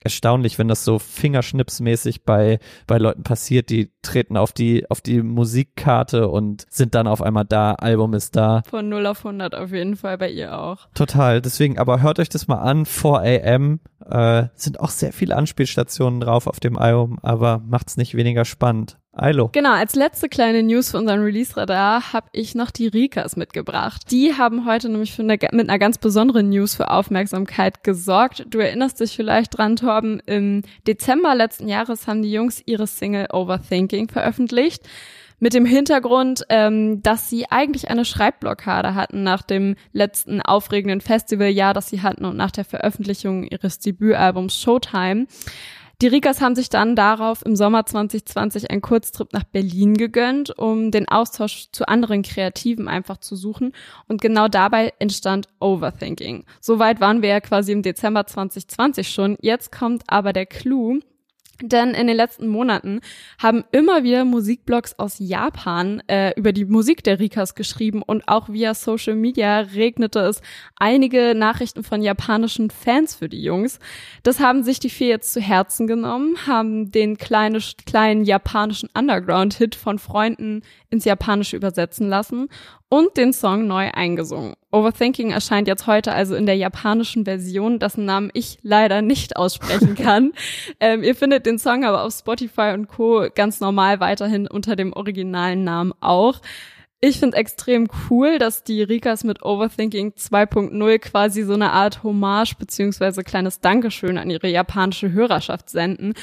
erstaunlich, 0.00 0.58
wenn 0.58 0.68
das 0.68 0.84
so 0.84 0.98
fingerschnipsmäßig 0.98 2.24
bei, 2.24 2.58
bei 2.86 2.98
Leuten 2.98 3.22
passiert, 3.22 3.70
die 3.70 3.90
treten 4.02 4.36
auf 4.36 4.52
die, 4.52 4.88
auf 4.90 5.00
die 5.00 5.22
Musikkarte 5.22 6.28
und 6.28 6.66
sind 6.70 6.94
dann 6.94 7.06
auf 7.06 7.22
einmal 7.22 7.44
da, 7.44 7.72
Album 7.72 8.14
ist 8.14 8.36
da. 8.36 8.62
Von 8.68 8.88
0 8.88 9.06
auf 9.06 9.24
100 9.24 9.54
auf 9.54 9.72
jeden 9.72 9.96
Fall 9.96 10.18
bei 10.18 10.30
ihr 10.30 10.58
auch. 10.58 10.88
Total, 10.94 11.40
deswegen, 11.40 11.78
aber 11.78 12.00
hört 12.00 12.18
euch 12.18 12.28
das 12.28 12.48
mal 12.48 12.58
an, 12.58 12.86
4 12.86 13.42
AM, 13.44 13.80
äh, 14.04 14.46
sind 14.54 14.80
auch 14.80 14.90
sehr 14.90 15.12
viele 15.12 15.36
Anspielstationen 15.36 16.20
drauf 16.20 16.46
auf 16.46 16.60
dem 16.60 16.78
Album, 16.78 17.18
aber 17.22 17.62
macht's 17.66 17.96
nicht 17.96 18.14
weniger 18.14 18.44
spannend. 18.44 18.98
Ailo. 19.18 19.48
Genau, 19.52 19.72
als 19.72 19.94
letzte 19.94 20.28
kleine 20.28 20.62
News 20.62 20.90
für 20.90 20.98
unseren 20.98 21.20
Release-Radar 21.20 22.12
habe 22.12 22.28
ich 22.32 22.54
noch 22.54 22.70
die 22.70 22.86
Rikas 22.86 23.36
mitgebracht. 23.36 24.10
Die 24.10 24.34
haben 24.34 24.64
heute 24.66 24.88
nämlich 24.88 25.18
eine, 25.18 25.38
mit 25.52 25.68
einer 25.68 25.78
ganz 25.78 25.98
besonderen 25.98 26.48
News 26.50 26.74
für 26.74 26.90
Aufmerksamkeit 26.90 27.84
gesorgt. 27.84 28.46
Du 28.48 28.58
erinnerst 28.58 29.00
dich 29.00 29.16
vielleicht 29.16 29.58
dran, 29.58 29.76
Torben, 29.76 30.20
im 30.26 30.62
Dezember 30.86 31.34
letzten 31.34 31.68
Jahres 31.68 32.06
haben 32.06 32.22
die 32.22 32.32
Jungs 32.32 32.62
ihre 32.66 32.86
Single 32.86 33.28
Overthinking 33.32 34.08
veröffentlicht 34.08 34.82
mit 35.40 35.54
dem 35.54 35.64
Hintergrund, 35.64 36.44
ähm, 36.48 37.02
dass 37.02 37.30
sie 37.30 37.46
eigentlich 37.50 37.90
eine 37.90 38.04
Schreibblockade 38.04 38.94
hatten 38.94 39.22
nach 39.22 39.42
dem 39.42 39.76
letzten 39.92 40.42
aufregenden 40.42 41.00
Festivaljahr, 41.00 41.74
das 41.74 41.88
sie 41.88 42.02
hatten 42.02 42.24
und 42.24 42.36
nach 42.36 42.50
der 42.50 42.64
Veröffentlichung 42.64 43.44
ihres 43.44 43.78
Debütalbums 43.78 44.60
Showtime. 44.60 45.26
Die 46.00 46.06
Rikas 46.06 46.40
haben 46.40 46.54
sich 46.54 46.68
dann 46.68 46.94
darauf 46.94 47.44
im 47.44 47.56
Sommer 47.56 47.84
2020 47.84 48.70
einen 48.70 48.82
Kurztrip 48.82 49.32
nach 49.32 49.42
Berlin 49.42 49.94
gegönnt, 49.94 50.56
um 50.56 50.92
den 50.92 51.08
Austausch 51.08 51.72
zu 51.72 51.88
anderen 51.88 52.22
Kreativen 52.22 52.86
einfach 52.86 53.16
zu 53.16 53.34
suchen. 53.34 53.72
Und 54.06 54.20
genau 54.20 54.46
dabei 54.46 54.92
entstand 55.00 55.48
Overthinking. 55.58 56.44
Soweit 56.60 57.00
waren 57.00 57.20
wir 57.20 57.30
ja 57.30 57.40
quasi 57.40 57.72
im 57.72 57.82
Dezember 57.82 58.28
2020 58.28 59.08
schon. 59.10 59.36
Jetzt 59.40 59.72
kommt 59.72 60.04
aber 60.06 60.32
der 60.32 60.46
Clou. 60.46 61.00
Denn 61.60 61.90
in 61.90 62.06
den 62.06 62.16
letzten 62.16 62.46
Monaten 62.46 63.00
haben 63.42 63.64
immer 63.72 64.04
wieder 64.04 64.24
Musikblogs 64.24 64.96
aus 64.98 65.16
Japan 65.18 66.00
äh, 66.06 66.32
über 66.36 66.52
die 66.52 66.64
Musik 66.64 67.02
der 67.02 67.18
Rikas 67.18 67.56
geschrieben 67.56 68.02
und 68.02 68.28
auch 68.28 68.48
via 68.48 68.74
Social 68.74 69.16
Media 69.16 69.60
regnete 69.60 70.20
es 70.20 70.40
einige 70.76 71.34
Nachrichten 71.34 71.82
von 71.82 72.00
japanischen 72.00 72.70
Fans 72.70 73.16
für 73.16 73.28
die 73.28 73.42
Jungs. 73.42 73.80
Das 74.22 74.38
haben 74.38 74.62
sich 74.62 74.78
die 74.78 74.90
vier 74.90 75.08
jetzt 75.08 75.32
zu 75.32 75.40
Herzen 75.40 75.88
genommen, 75.88 76.36
haben 76.46 76.92
den 76.92 77.18
kleine, 77.18 77.58
kleinen 77.86 78.24
japanischen 78.24 78.88
Underground-Hit 78.96 79.74
von 79.74 79.98
Freunden 79.98 80.62
ins 80.90 81.04
Japanische 81.04 81.56
übersetzen 81.56 82.08
lassen 82.08 82.48
und 82.88 83.16
den 83.16 83.32
Song 83.32 83.66
neu 83.66 83.90
eingesungen. 83.92 84.54
Overthinking 84.70 85.30
erscheint 85.30 85.68
jetzt 85.68 85.86
heute 85.86 86.12
also 86.12 86.34
in 86.34 86.46
der 86.46 86.56
japanischen 86.56 87.24
Version, 87.24 87.78
dessen 87.78 88.04
Namen 88.04 88.30
ich 88.32 88.58
leider 88.62 89.02
nicht 89.02 89.36
aussprechen 89.36 89.94
kann. 89.96 90.32
ähm, 90.80 91.02
ihr 91.02 91.14
findet 91.14 91.46
den 91.46 91.58
Song 91.58 91.84
aber 91.84 92.04
auf 92.04 92.14
Spotify 92.14 92.72
und 92.74 92.88
Co. 92.88 93.26
ganz 93.34 93.60
normal 93.60 94.00
weiterhin 94.00 94.46
unter 94.46 94.76
dem 94.76 94.92
originalen 94.92 95.64
Namen 95.64 95.92
auch. 96.00 96.40
Ich 97.00 97.20
finde 97.20 97.36
extrem 97.36 97.88
cool, 98.10 98.38
dass 98.38 98.64
die 98.64 98.82
Rikas 98.82 99.22
mit 99.22 99.44
Overthinking 99.44 100.14
2.0 100.18 100.98
quasi 100.98 101.44
so 101.44 101.52
eine 101.52 101.70
Art 101.70 102.02
Hommage 102.02 102.56
beziehungsweise 102.58 103.22
kleines 103.22 103.60
Dankeschön 103.60 104.18
an 104.18 104.30
ihre 104.30 104.48
japanische 104.48 105.12
Hörerschaft 105.12 105.70
senden. 105.70 106.14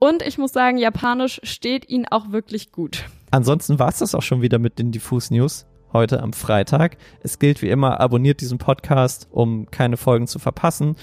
Und 0.00 0.22
ich 0.22 0.36
muss 0.36 0.52
sagen, 0.52 0.76
Japanisch 0.76 1.40
steht 1.44 1.88
ihnen 1.88 2.06
auch 2.10 2.32
wirklich 2.32 2.72
gut. 2.72 3.04
Ansonsten 3.30 3.78
war 3.78 3.88
es 3.88 3.98
das 3.98 4.14
auch 4.16 4.22
schon 4.22 4.42
wieder 4.42 4.58
mit 4.58 4.80
den 4.80 4.90
Diffus 4.90 5.30
News 5.30 5.66
heute 5.94 6.22
am 6.22 6.34
Freitag. 6.34 6.98
Es 7.22 7.38
gilt 7.38 7.62
wie 7.62 7.70
immer, 7.70 8.00
abonniert 8.00 8.42
diesen 8.42 8.58
Podcast, 8.58 9.28
um 9.30 9.70
keine 9.70 9.96
Folgen 9.96 10.26
zu 10.26 10.38
verpassen. 10.38 10.96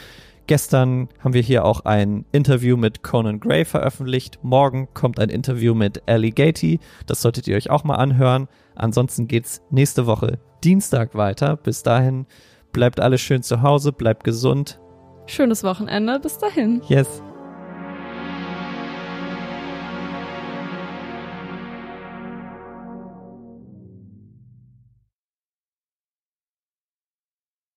Gestern 0.45 1.07
haben 1.19 1.33
wir 1.33 1.41
hier 1.41 1.65
auch 1.65 1.86
ein 1.86 2.25
Interview 2.31 2.75
mit 2.75 3.03
Conan 3.03 3.39
Gray 3.39 3.63
veröffentlicht. 3.63 4.39
Morgen 4.43 4.89
kommt 4.93 5.19
ein 5.19 5.29
Interview 5.29 5.74
mit 5.74 6.03
Ellie 6.07 6.31
Gatey. 6.31 6.79
Das 7.05 7.21
solltet 7.21 7.48
ihr 7.48 7.55
euch 7.55 7.69
auch 7.69 7.83
mal 7.83 7.95
anhören. 7.95 8.48
Ansonsten 8.75 9.27
geht's 9.27 9.62
nächste 9.71 10.05
Woche 10.05 10.39
Dienstag 10.63 11.15
weiter. 11.15 11.55
Bis 11.55 11.83
dahin 11.83 12.25
bleibt 12.74 13.00
alles 13.00 13.21
schön 13.21 13.43
zu 13.43 13.62
Hause, 13.62 13.93
bleibt 13.93 14.24
gesund. 14.24 14.79
Schönes 15.25 15.63
Wochenende. 15.63 16.19
Bis 16.19 16.38
dahin. 16.38 16.81
Yes. 16.88 17.24